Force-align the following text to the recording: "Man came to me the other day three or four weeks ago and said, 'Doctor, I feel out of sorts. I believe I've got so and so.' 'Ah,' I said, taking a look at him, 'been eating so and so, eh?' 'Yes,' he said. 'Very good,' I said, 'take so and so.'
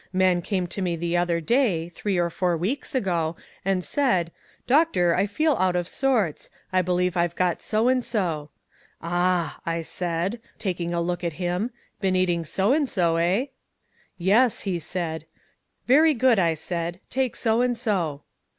"Man 0.13 0.41
came 0.41 0.65
to 0.65 0.81
me 0.81 0.95
the 0.95 1.15
other 1.15 1.39
day 1.39 1.87
three 1.89 2.17
or 2.17 2.31
four 2.31 2.57
weeks 2.57 2.95
ago 2.95 3.35
and 3.63 3.83
said, 3.85 4.31
'Doctor, 4.65 5.15
I 5.15 5.27
feel 5.27 5.53
out 5.57 5.75
of 5.75 5.87
sorts. 5.87 6.49
I 6.73 6.81
believe 6.81 7.15
I've 7.15 7.35
got 7.35 7.61
so 7.61 7.87
and 7.87 8.03
so.' 8.03 8.49
'Ah,' 8.99 9.59
I 9.63 9.83
said, 9.83 10.41
taking 10.57 10.91
a 10.91 11.01
look 11.01 11.23
at 11.23 11.33
him, 11.33 11.69
'been 11.99 12.15
eating 12.15 12.45
so 12.45 12.73
and 12.73 12.89
so, 12.89 13.17
eh?' 13.17 13.45
'Yes,' 14.17 14.61
he 14.61 14.79
said. 14.79 15.25
'Very 15.85 16.15
good,' 16.15 16.39
I 16.39 16.55
said, 16.55 16.99
'take 17.11 17.35
so 17.35 17.61
and 17.61 17.77
so.' 17.77 18.23